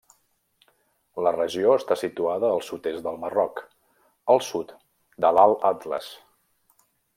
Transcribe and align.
La 1.27 1.33
regió 1.35 1.75
està 1.79 1.97
situada 2.03 2.49
al 2.55 2.63
sud-est 2.69 3.05
del 3.09 3.21
Marroc, 3.25 3.63
al 4.37 4.43
sud 4.49 4.75
de 5.27 5.33
l'Alt 5.39 5.71
Atles. 5.73 6.11